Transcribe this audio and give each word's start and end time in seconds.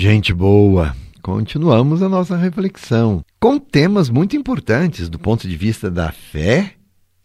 Gente 0.00 0.32
boa, 0.32 0.94
continuamos 1.20 2.04
a 2.04 2.08
nossa 2.08 2.36
reflexão 2.36 3.20
com 3.40 3.58
temas 3.58 4.08
muito 4.08 4.36
importantes 4.36 5.08
do 5.08 5.18
ponto 5.18 5.48
de 5.48 5.56
vista 5.56 5.90
da 5.90 6.12
fé 6.12 6.74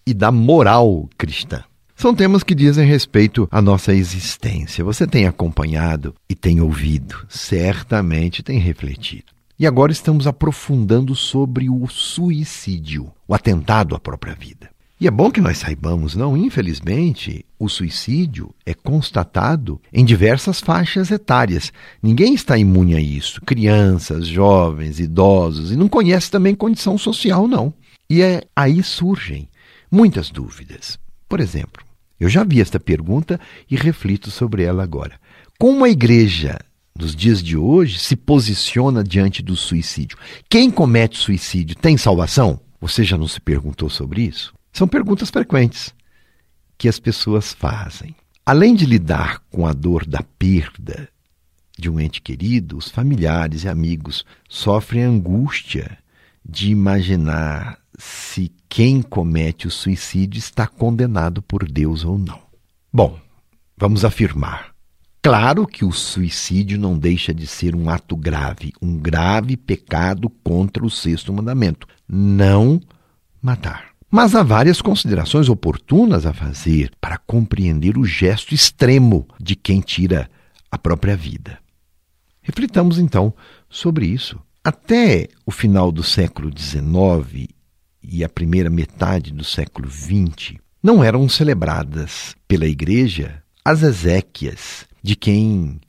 e 0.07 0.11
da 0.11 0.31
moral 0.31 1.07
cristã. 1.15 1.63
São 1.95 2.15
temas 2.15 2.41
que 2.41 2.55
dizem 2.55 2.87
respeito 2.87 3.47
à 3.51 3.61
nossa 3.61 3.93
existência. 3.93 4.83
Você 4.83 5.05
tem 5.05 5.27
acompanhado 5.27 6.15
e 6.27 6.33
tem 6.33 6.61
ouvido, 6.61 7.23
certamente 7.29 8.41
tem 8.41 8.57
refletido. 8.57 9.25
E 9.59 9.67
agora 9.67 9.91
estamos 9.91 10.25
aprofundando 10.25 11.13
sobre 11.13 11.69
o 11.69 11.87
suicídio, 11.87 13.11
o 13.27 13.35
atentado 13.35 13.95
à 13.95 13.99
própria 13.99 14.33
vida. 14.33 14.72
E 15.03 15.07
é 15.07 15.11
bom 15.11 15.29
que 15.29 15.41
nós 15.41 15.57
saibamos, 15.57 16.15
não? 16.15 16.37
Infelizmente, 16.37 17.45
o 17.59 17.67
suicídio 17.67 18.55
é 18.65 18.73
constatado 18.73 19.81
em 19.91 20.05
diversas 20.05 20.61
faixas 20.61 21.11
etárias. 21.11 21.73
Ninguém 22.01 22.33
está 22.33 22.57
imune 22.57 22.95
a 22.95 23.01
isso. 23.01 23.41
Crianças, 23.41 24.25
jovens, 24.25 25.01
idosos, 25.01 25.73
e 25.73 25.75
não 25.75 25.89
conhece 25.89 26.31
também 26.31 26.55
condição 26.55 26.97
social, 26.97 27.49
não. 27.49 27.73
E 28.09 28.21
é, 28.21 28.43
aí 28.55 28.81
surgem 28.81 29.49
muitas 29.91 30.29
dúvidas. 30.29 30.97
Por 31.27 31.41
exemplo, 31.41 31.83
eu 32.17 32.29
já 32.29 32.45
vi 32.45 32.61
esta 32.61 32.79
pergunta 32.79 33.37
e 33.69 33.75
reflito 33.75 34.31
sobre 34.31 34.63
ela 34.63 34.83
agora. 34.83 35.19
Como 35.59 35.83
a 35.83 35.89
igreja 35.89 36.61
nos 36.97 37.13
dias 37.13 37.43
de 37.43 37.57
hoje 37.57 37.99
se 37.99 38.15
posiciona 38.15 39.03
diante 39.03 39.43
do 39.43 39.57
suicídio? 39.57 40.17
Quem 40.49 40.71
comete 40.71 41.17
suicídio 41.17 41.75
tem 41.75 41.97
salvação? 41.97 42.57
Você 42.79 43.03
já 43.03 43.17
não 43.17 43.27
se 43.27 43.41
perguntou 43.41 43.89
sobre 43.89 44.21
isso? 44.21 44.53
São 44.73 44.87
perguntas 44.87 45.29
frequentes 45.29 45.93
que 46.77 46.89
as 46.89 46.99
pessoas 46.99 47.53
fazem. 47.53 48.15
Além 48.43 48.73
de 48.73 48.85
lidar 48.85 49.39
com 49.51 49.67
a 49.67 49.71
dor 49.71 50.05
da 50.05 50.21
perda 50.37 51.07
de 51.77 51.89
um 51.89 51.99
ente 51.99 52.21
querido, 52.21 52.77
os 52.77 52.89
familiares 52.89 53.63
e 53.63 53.69
amigos 53.69 54.25
sofrem 54.49 55.03
angústia 55.03 55.97
de 56.43 56.71
imaginar 56.71 57.79
se 57.97 58.51
quem 58.67 59.01
comete 59.01 59.67
o 59.67 59.71
suicídio 59.71 60.39
está 60.39 60.67
condenado 60.67 61.41
por 61.41 61.69
Deus 61.69 62.03
ou 62.03 62.17
não. 62.17 62.41
Bom, 62.91 63.19
vamos 63.77 64.03
afirmar. 64.03 64.73
Claro 65.21 65.65
que 65.65 65.85
o 65.85 65.91
suicídio 65.91 66.77
não 66.77 66.97
deixa 66.97 67.33
de 67.33 67.47
ser 67.47 67.75
um 67.75 67.89
ato 67.89 68.17
grave, 68.17 68.73
um 68.81 68.97
grave 68.97 69.55
pecado 69.55 70.29
contra 70.43 70.85
o 70.85 70.89
sexto 70.89 71.31
mandamento: 71.31 71.87
não 72.07 72.81
matar. 73.41 73.92
Mas 74.15 74.35
há 74.35 74.43
várias 74.43 74.79
considerações 74.79 75.49
oportunas 75.49 76.27
a 76.27 76.33
fazer 76.35 76.91
para 77.01 77.17
compreender 77.17 77.97
o 77.97 78.05
gesto 78.05 78.53
extremo 78.53 79.27
de 79.39 79.55
quem 79.55 79.81
tira 79.81 80.29
a 80.69 80.77
própria 80.77 81.17
vida. 81.17 81.57
Reflitamos 82.39 82.99
então 82.99 83.33
sobre 83.67 84.05
isso. 84.05 84.39
Até 84.63 85.29
o 85.43 85.49
final 85.49 85.91
do 85.91 86.03
século 86.03 86.51
XIX 86.55 87.49
e 88.03 88.23
a 88.23 88.29
primeira 88.29 88.69
metade 88.69 89.33
do 89.33 89.43
século 89.43 89.89
XX, 89.89 90.59
não 90.83 91.03
eram 91.03 91.27
celebradas 91.27 92.35
pela 92.47 92.67
Igreja 92.67 93.41
as 93.65 93.81
exéquias 93.81 94.85
de 95.01 95.15
quem 95.15 95.81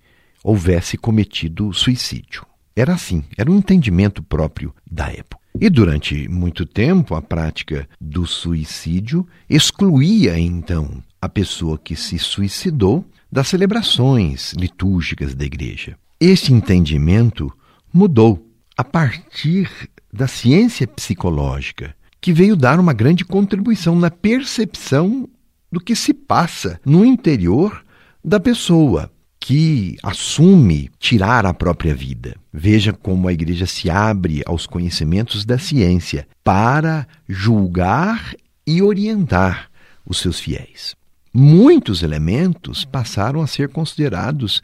houvesse 0.43 0.97
cometido 0.97 1.75
suicídio. 1.75 2.47
Era 2.75 2.95
assim, 2.95 3.23
era 3.37 3.51
um 3.51 3.59
entendimento 3.59 4.23
próprio 4.23 4.75
da 4.91 5.13
época. 5.13 5.44
E 5.61 5.71
durante 5.71 6.29
muito 6.29 6.67
tempo, 6.67 7.15
a 7.15 7.23
prática 7.23 7.89
do 8.01 8.27
suicídio 8.27 9.27
excluía 9.49 10.39
então 10.39 11.03
a 11.23 11.29
pessoa 11.29 11.79
que 11.79 11.95
se 11.95 12.19
suicidou 12.19 13.05
das 13.31 13.49
celebrações 13.49 14.53
litúrgicas 14.55 15.35
da 15.35 15.45
igreja. 15.45 15.97
Este 16.21 16.53
entendimento 16.53 17.53
mudou 17.93 18.51
a 18.77 18.83
partir 18.83 19.71
da 20.13 20.27
ciência 20.27 20.87
psicológica 20.87 21.95
que 22.21 22.33
veio 22.33 22.57
dar 22.57 22.81
uma 22.81 22.93
grande 22.93 23.25
contribuição 23.25 23.95
na 23.97 24.11
percepção 24.11 25.29
do 25.71 25.79
que 25.79 25.95
se 25.95 26.13
passa 26.13 26.81
no 26.85 27.05
interior 27.05 27.85
da 28.25 28.41
pessoa 28.41 29.11
que 29.47 29.99
assume 30.03 30.91
tirar 30.99 31.45
a 31.45 31.53
própria 31.53 31.95
vida. 31.95 32.35
Veja 32.51 32.95
como 32.95 33.29
a 33.29 33.33
igreja 33.35 33.67
se 33.67 33.91
abre 33.91 34.43
aos 34.47 34.67
conhecimentos 34.67 35.45
da 35.45 35.59
ciência 35.59 36.27
para 36.43 37.07
julgar 37.29 38.35
e 38.67 38.81
orientar 38.81 39.69
os 40.07 40.17
seus 40.17 40.41
fiéis. 40.41 40.97
Muitos 41.31 42.03
elementos 42.03 42.87
passaram 42.87 43.43
a 43.43 43.47
ser 43.47 43.69
considerados 43.69 44.63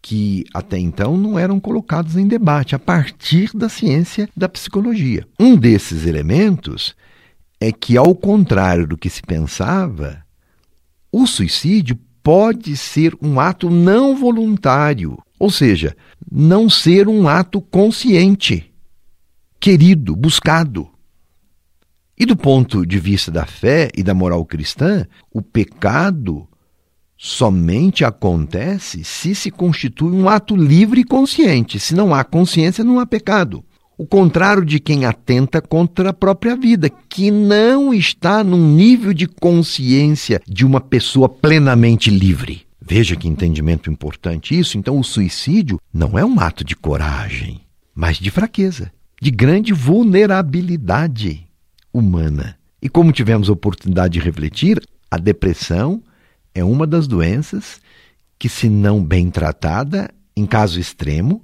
que 0.00 0.46
até 0.54 0.78
então 0.78 1.18
não 1.18 1.38
eram 1.38 1.60
colocados 1.60 2.16
em 2.16 2.26
debate 2.26 2.74
a 2.74 2.78
partir 2.78 3.50
da 3.54 3.68
ciência 3.68 4.30
da 4.34 4.48
psicologia. 4.48 5.28
Um 5.38 5.54
desses 5.56 6.06
elementos 6.06 6.96
é 7.60 7.70
que, 7.70 7.98
ao 7.98 8.14
contrário 8.14 8.86
do 8.86 8.96
que 8.96 9.10
se 9.10 9.20
pensava, 9.20 10.24
o 11.12 11.26
suicídio 11.26 11.98
pode 12.22 12.76
ser 12.76 13.16
um 13.20 13.40
ato 13.40 13.68
não 13.68 14.16
voluntário, 14.16 15.18
ou 15.38 15.50
seja, 15.50 15.96
não 16.30 16.70
ser 16.70 17.08
um 17.08 17.28
ato 17.28 17.60
consciente, 17.60 18.72
querido, 19.58 20.14
buscado. 20.14 20.88
E 22.16 22.24
do 22.24 22.36
ponto 22.36 22.86
de 22.86 22.98
vista 23.00 23.30
da 23.30 23.44
fé 23.44 23.90
e 23.96 24.02
da 24.02 24.14
moral 24.14 24.44
cristã, 24.44 25.06
o 25.32 25.42
pecado 25.42 26.46
somente 27.16 28.04
acontece 28.04 29.02
se 29.04 29.34
se 29.34 29.50
constitui 29.50 30.12
um 30.12 30.28
ato 30.28 30.54
livre 30.54 31.00
e 31.00 31.04
consciente. 31.04 31.80
Se 31.80 31.94
não 31.94 32.14
há 32.14 32.22
consciência, 32.22 32.84
não 32.84 33.00
há 33.00 33.06
pecado. 33.06 33.64
O 34.02 34.04
contrário 34.04 34.64
de 34.64 34.80
quem 34.80 35.04
atenta 35.04 35.62
contra 35.62 36.10
a 36.10 36.12
própria 36.12 36.56
vida, 36.56 36.90
que 36.90 37.30
não 37.30 37.94
está 37.94 38.42
num 38.42 38.74
nível 38.74 39.14
de 39.14 39.28
consciência 39.28 40.42
de 40.44 40.66
uma 40.66 40.80
pessoa 40.80 41.28
plenamente 41.28 42.10
livre. 42.10 42.66
Veja 42.80 43.14
que 43.14 43.28
entendimento 43.28 43.88
importante 43.88 44.58
isso. 44.58 44.76
Então, 44.76 44.98
o 44.98 45.04
suicídio 45.04 45.80
não 45.94 46.18
é 46.18 46.24
um 46.24 46.40
ato 46.40 46.64
de 46.64 46.74
coragem, 46.74 47.60
mas 47.94 48.16
de 48.16 48.28
fraqueza, 48.28 48.90
de 49.20 49.30
grande 49.30 49.72
vulnerabilidade 49.72 51.46
humana. 51.92 52.56
E 52.82 52.88
como 52.88 53.12
tivemos 53.12 53.48
a 53.48 53.52
oportunidade 53.52 54.14
de 54.14 54.18
refletir, 54.18 54.82
a 55.08 55.16
depressão 55.16 56.02
é 56.52 56.64
uma 56.64 56.88
das 56.88 57.06
doenças 57.06 57.80
que, 58.36 58.48
se 58.48 58.68
não 58.68 59.00
bem 59.00 59.30
tratada, 59.30 60.10
em 60.36 60.44
caso 60.44 60.80
extremo, 60.80 61.40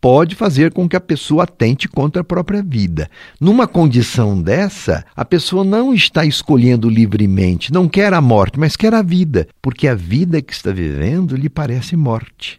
pode 0.00 0.34
fazer 0.34 0.72
com 0.72 0.88
que 0.88 0.96
a 0.96 1.00
pessoa 1.00 1.44
atente 1.44 1.86
contra 1.86 2.22
a 2.22 2.24
própria 2.24 2.62
vida. 2.62 3.08
Numa 3.40 3.66
condição 3.68 4.40
dessa, 4.40 5.04
a 5.14 5.24
pessoa 5.24 5.62
não 5.62 5.92
está 5.92 6.24
escolhendo 6.24 6.88
livremente, 6.88 7.72
não 7.72 7.88
quer 7.88 8.14
a 8.14 8.20
morte, 8.20 8.58
mas 8.58 8.76
quer 8.76 8.94
a 8.94 9.02
vida, 9.02 9.46
porque 9.60 9.86
a 9.86 9.94
vida 9.94 10.40
que 10.40 10.52
está 10.52 10.72
vivendo 10.72 11.36
lhe 11.36 11.50
parece 11.50 11.96
morte. 11.96 12.58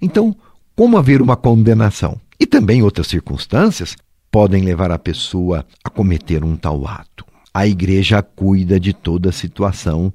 Então, 0.00 0.36
como 0.76 0.98
haver 0.98 1.22
uma 1.22 1.36
condenação? 1.36 2.20
E 2.38 2.46
também 2.46 2.82
outras 2.82 3.06
circunstâncias 3.06 3.96
podem 4.30 4.62
levar 4.62 4.90
a 4.90 4.98
pessoa 4.98 5.64
a 5.84 5.88
cometer 5.88 6.44
um 6.44 6.56
tal 6.56 6.86
ato. 6.86 7.24
A 7.54 7.66
igreja 7.66 8.22
cuida 8.22 8.80
de 8.80 8.92
toda 8.92 9.30
situação 9.30 10.12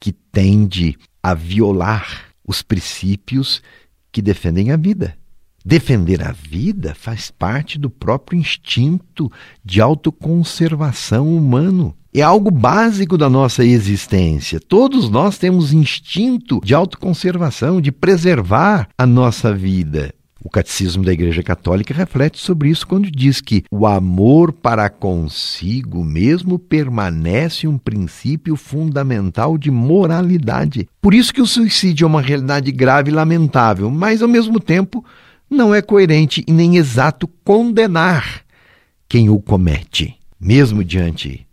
que 0.00 0.12
tende 0.12 0.96
a 1.22 1.34
violar 1.34 2.32
os 2.46 2.62
princípios 2.62 3.62
que 4.10 4.22
defendem 4.22 4.70
a 4.70 4.76
vida. 4.76 5.16
Defender 5.64 6.22
a 6.22 6.32
vida 6.32 6.94
faz 6.94 7.30
parte 7.30 7.78
do 7.78 7.88
próprio 7.88 8.38
instinto 8.38 9.30
de 9.64 9.80
autoconservação 9.80 11.36
humano. 11.36 11.94
É 12.12 12.20
algo 12.20 12.50
básico 12.50 13.16
da 13.16 13.30
nossa 13.30 13.64
existência. 13.64 14.60
Todos 14.60 15.08
nós 15.08 15.38
temos 15.38 15.72
instinto 15.72 16.60
de 16.64 16.74
autoconservação, 16.74 17.80
de 17.80 17.92
preservar 17.92 18.88
a 18.98 19.06
nossa 19.06 19.54
vida. 19.54 20.12
O 20.44 20.50
Catecismo 20.50 21.04
da 21.04 21.12
Igreja 21.12 21.42
Católica 21.42 21.94
reflete 21.94 22.40
sobre 22.40 22.68
isso 22.68 22.84
quando 22.84 23.08
diz 23.08 23.40
que 23.40 23.62
o 23.70 23.86
amor 23.86 24.52
para 24.52 24.90
consigo 24.90 26.04
mesmo 26.04 26.58
permanece 26.58 27.68
um 27.68 27.78
princípio 27.78 28.56
fundamental 28.56 29.56
de 29.56 29.70
moralidade. 29.70 30.88
Por 31.00 31.14
isso 31.14 31.32
que 31.32 31.40
o 31.40 31.46
suicídio 31.46 32.04
é 32.04 32.08
uma 32.08 32.20
realidade 32.20 32.72
grave 32.72 33.12
e 33.12 33.14
lamentável, 33.14 33.88
mas 33.88 34.20
ao 34.20 34.28
mesmo 34.28 34.58
tempo 34.58 35.04
não 35.52 35.74
é 35.74 35.82
coerente 35.82 36.42
e 36.46 36.52
nem 36.52 36.76
exato 36.76 37.28
condenar 37.44 38.42
quem 39.08 39.28
o 39.28 39.40
comete. 39.40 40.16
Mesmo 40.40 40.82
diante 40.82 41.46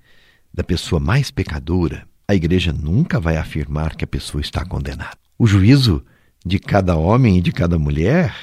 da 0.54 0.64
pessoa 0.64 1.00
mais 1.00 1.30
pecadora, 1.30 2.08
a 2.28 2.34
igreja 2.34 2.74
nunca 2.74 3.20
vai 3.20 3.38
afirmar 3.38 3.96
que 3.96 4.04
a 4.04 4.08
pessoa 4.08 4.42
está 4.42 4.66
condenada. 4.66 5.18
O 5.38 5.46
juízo 5.46 6.04
de 6.46 6.60
cada 6.60 6.96
homem 6.96 7.38
e 7.38 7.42
de 7.42 7.52
cada 7.52 7.78
mulher 7.78 8.34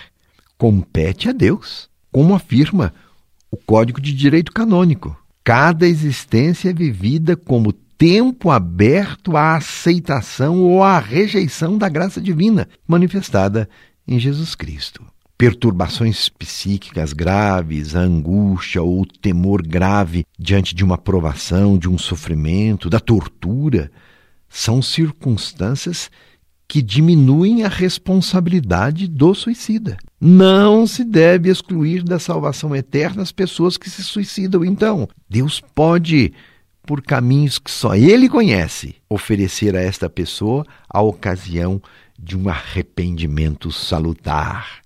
compete 0.58 1.29
a 1.29 1.32
Deus, 1.32 1.88
como 2.12 2.35
afirma 2.35 2.93
o 3.50 3.56
Código 3.56 4.00
de 4.00 4.12
Direito 4.12 4.52
Canônico. 4.52 5.17
Cada 5.43 5.87
existência 5.87 6.70
é 6.70 6.73
vivida 6.73 7.37
como 7.37 7.73
tempo 7.73 8.50
aberto 8.50 9.37
à 9.37 9.56
aceitação 9.56 10.61
ou 10.61 10.82
à 10.82 10.99
rejeição 10.99 11.79
da 11.79 11.88
graça 11.88 12.20
divina 12.20 12.69
manifestada 12.87 13.69
em 14.06 14.19
Jesus 14.19 14.55
Cristo. 14.55 15.05
Perturbações 15.38 16.29
psíquicas 16.29 17.12
graves, 17.12 17.94
a 17.94 18.00
angústia 18.00 18.83
ou 18.83 19.03
o 19.03 19.06
temor 19.06 19.62
grave 19.62 20.25
diante 20.38 20.75
de 20.75 20.85
uma 20.85 20.97
provação, 20.97 21.79
de 21.79 21.88
um 21.88 21.99
sofrimento, 21.99 22.88
da 22.88 22.99
tortura, 22.99 23.91
são 24.49 24.81
circunstâncias 24.81 26.11
que 26.69 26.83
diminuem 26.83 27.62
a 27.62 27.69
responsabilidade 27.69 29.06
do 29.06 29.35
suicida. 29.35 29.97
Não 30.21 30.87
se 30.87 31.05
deve 31.05 31.50
excluir 31.50 32.03
da 32.03 32.19
salvação 32.19 32.75
eterna 32.75 33.23
as 33.23 33.31
pessoas 33.31 33.77
que 33.77 33.88
se 33.88 34.03
suicidam. 34.03 34.65
Então, 34.65 35.09
Deus 35.29 35.61
pode, 35.61 36.33
por 36.85 37.03
caminhos 37.03 37.59
que 37.59 37.71
só 37.71 37.94
Ele 37.94 38.29
conhece, 38.29 38.97
oferecer 39.09 39.77
a 39.77 39.81
esta 39.81 40.09
pessoa 40.09 40.67
a 40.88 41.00
ocasião 41.00 41.81
de 42.19 42.37
um 42.37 42.49
arrependimento 42.49 43.71
salutar. 43.71 44.86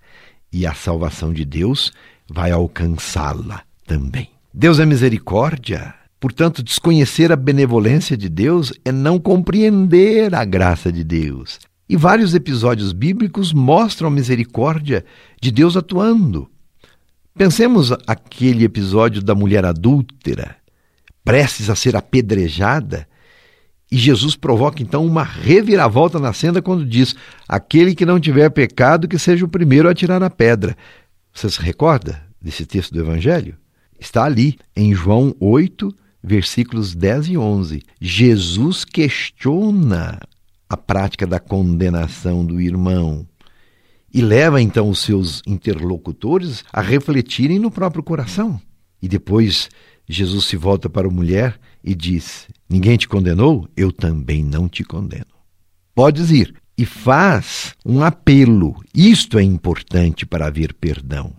E 0.52 0.66
a 0.66 0.74
salvação 0.74 1.32
de 1.32 1.44
Deus 1.44 1.92
vai 2.28 2.50
alcançá-la 2.50 3.62
também. 3.86 4.28
Deus 4.52 4.78
é 4.78 4.86
misericórdia. 4.86 5.94
Portanto, 6.18 6.62
desconhecer 6.62 7.32
a 7.32 7.36
benevolência 7.36 8.16
de 8.16 8.28
Deus 8.28 8.72
é 8.84 8.92
não 8.92 9.18
compreender 9.18 10.34
a 10.34 10.44
graça 10.44 10.92
de 10.92 11.02
Deus. 11.02 11.58
E 11.88 11.96
vários 11.96 12.34
episódios 12.34 12.92
bíblicos 12.92 13.52
mostram 13.52 14.08
a 14.08 14.10
misericórdia 14.12 15.04
de 15.40 15.50
Deus 15.50 15.76
atuando. 15.76 16.48
Pensemos 17.34 17.90
aquele 18.06 18.64
episódio 18.64 19.22
da 19.22 19.34
mulher 19.34 19.64
adúltera, 19.64 20.56
prestes 21.24 21.70
a 21.70 21.74
ser 21.74 21.96
apedrejada, 21.96 23.08
e 23.90 23.96
Jesus 23.96 24.36
provoca 24.36 24.82
então 24.82 25.04
uma 25.04 25.24
reviravolta 25.24 26.20
na 26.20 26.32
cena 26.32 26.62
quando 26.62 26.86
diz: 26.86 27.14
Aquele 27.48 27.94
que 27.94 28.06
não 28.06 28.20
tiver 28.20 28.48
pecado, 28.50 29.08
que 29.08 29.18
seja 29.18 29.44
o 29.44 29.48
primeiro 29.48 29.88
a 29.88 29.94
tirar 29.94 30.22
a 30.22 30.30
pedra. 30.30 30.76
Você 31.32 31.50
se 31.50 31.60
recorda 31.60 32.22
desse 32.40 32.64
texto 32.64 32.92
do 32.92 33.00
Evangelho? 33.00 33.56
Está 33.98 34.24
ali, 34.24 34.56
em 34.76 34.94
João 34.94 35.34
8, 35.40 35.92
versículos 36.22 36.94
10 36.94 37.28
e 37.28 37.38
11. 37.38 37.82
Jesus 38.00 38.84
questiona 38.84 40.20
a 40.68 40.76
prática 40.76 41.26
da 41.26 41.40
condenação 41.40 42.46
do 42.46 42.60
irmão 42.60 43.26
e 44.12 44.22
leva 44.22 44.62
então 44.62 44.88
os 44.88 45.00
seus 45.00 45.42
interlocutores 45.46 46.64
a 46.72 46.80
refletirem 46.80 47.58
no 47.58 47.70
próprio 47.70 48.02
coração. 48.02 48.60
E 49.02 49.08
depois 49.08 49.68
Jesus 50.08 50.44
se 50.44 50.56
volta 50.56 50.88
para 50.88 51.08
a 51.08 51.10
mulher 51.10 51.58
e 51.82 51.94
diz: 51.94 52.48
Ninguém 52.70 52.96
te 52.96 53.08
condenou? 53.08 53.68
Eu 53.76 53.90
também 53.90 54.44
não 54.44 54.68
te 54.68 54.84
condeno. 54.84 55.26
Podes 55.92 56.30
ir. 56.30 56.54
E 56.78 56.86
faz 56.86 57.74
um 57.84 58.02
apelo. 58.02 58.80
Isto 58.94 59.38
é 59.38 59.42
importante 59.42 60.24
para 60.24 60.46
haver 60.46 60.72
perdão. 60.72 61.34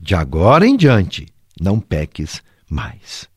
De 0.00 0.14
agora 0.14 0.66
em 0.66 0.76
diante, 0.76 1.26
não 1.60 1.80
peques 1.80 2.40
mais. 2.70 3.28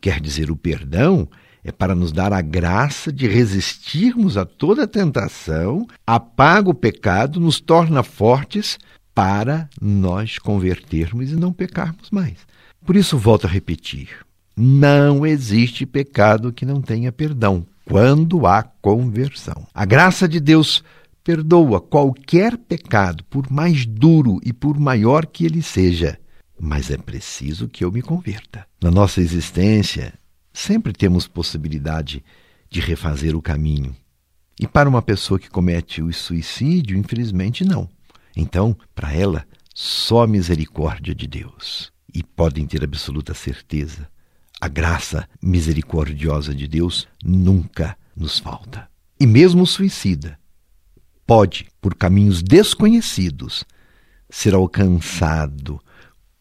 Quer 0.00 0.18
dizer, 0.18 0.50
o 0.50 0.56
perdão 0.56 1.28
é 1.62 1.70
para 1.70 1.94
nos 1.94 2.10
dar 2.10 2.32
a 2.32 2.40
graça 2.40 3.12
de 3.12 3.28
resistirmos 3.28 4.36
a 4.36 4.46
toda 4.46 4.88
tentação, 4.88 5.86
apaga 6.06 6.70
o 6.70 6.74
pecado, 6.74 7.38
nos 7.38 7.60
torna 7.60 8.02
fortes 8.02 8.78
para 9.14 9.68
nós 9.80 10.38
convertermos 10.38 11.30
e 11.30 11.36
não 11.36 11.52
pecarmos 11.52 12.10
mais. 12.10 12.38
Por 12.84 12.96
isso, 12.96 13.18
volto 13.18 13.46
a 13.46 13.50
repetir: 13.50 14.08
não 14.58 15.24
existe 15.24 15.86
pecado 15.86 16.52
que 16.52 16.66
não 16.66 16.82
tenha 16.82 17.12
perdão 17.12 17.64
quando 17.84 18.44
há 18.44 18.62
conversão. 18.62 19.66
A 19.72 19.84
graça 19.84 20.28
de 20.28 20.40
Deus 20.40 20.82
perdoa 21.22 21.80
qualquer 21.80 22.56
pecado, 22.58 23.22
por 23.30 23.50
mais 23.50 23.86
duro 23.86 24.40
e 24.44 24.52
por 24.52 24.78
maior 24.78 25.26
que 25.26 25.46
ele 25.46 25.62
seja. 25.62 26.18
Mas 26.58 26.90
é 26.90 26.98
preciso 26.98 27.68
que 27.68 27.84
eu 27.84 27.92
me 27.92 28.02
converta. 28.02 28.66
Na 28.82 28.90
nossa 28.90 29.20
existência, 29.20 30.12
sempre 30.52 30.92
temos 30.92 31.28
possibilidade 31.28 32.24
de 32.68 32.80
refazer 32.80 33.36
o 33.36 33.42
caminho. 33.42 33.94
E 34.60 34.66
para 34.66 34.88
uma 34.88 35.00
pessoa 35.00 35.38
que 35.38 35.48
comete 35.48 36.02
o 36.02 36.12
suicídio, 36.12 36.98
infelizmente 36.98 37.64
não. 37.64 37.88
Então, 38.36 38.76
para 38.92 39.14
ela, 39.14 39.46
só 39.72 40.24
a 40.24 40.26
misericórdia 40.26 41.14
de 41.14 41.28
Deus. 41.28 41.92
E 42.12 42.24
podem 42.24 42.66
ter 42.66 42.82
absoluta 42.82 43.34
certeza, 43.34 44.08
a 44.60 44.68
graça 44.68 45.28
misericordiosa 45.40 46.54
de 46.54 46.66
Deus 46.66 47.06
nunca 47.22 47.96
nos 48.16 48.38
falta. 48.38 48.88
E 49.20 49.26
mesmo 49.26 49.62
o 49.62 49.66
suicida 49.66 50.38
pode, 51.26 51.68
por 51.80 51.94
caminhos 51.94 52.42
desconhecidos, 52.42 53.64
ser 54.30 54.54
alcançado 54.54 55.80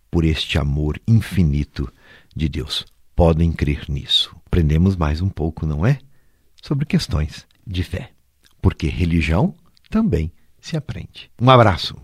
por 0.10 0.24
este 0.24 0.58
amor 0.58 1.00
infinito 1.08 1.92
de 2.36 2.48
Deus 2.48 2.86
podem 3.16 3.52
crer 3.52 3.86
nisso. 3.90 4.36
Aprendemos 4.46 4.96
mais 4.96 5.22
um 5.22 5.30
pouco, 5.30 5.66
não 5.66 5.86
é? 5.86 6.00
Sobre 6.62 6.86
questões 6.86 7.48
de 7.66 7.84
fé. 7.84 8.12
Porque 8.62 8.88
religião 8.88 9.56
também 9.90 10.32
se 10.62 10.78
aprende. 10.78 11.32
Um 11.42 11.50
abraço. 11.50 11.98